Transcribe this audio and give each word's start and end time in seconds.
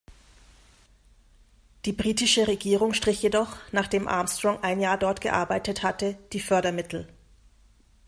Die 1.85 1.91
britische 1.93 2.47
Regierung 2.47 2.95
strich 2.95 3.21
jedoch, 3.21 3.55
nachdem 3.71 4.07
Armstrong 4.07 4.57
ein 4.63 4.79
Jahr 4.79 4.97
dort 4.97 5.21
gearbeitet 5.21 5.83
hatte, 5.83 6.17
die 6.33 6.39
Fördermittel. 6.39 7.07